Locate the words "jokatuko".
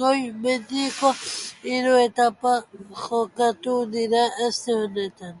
3.06-3.80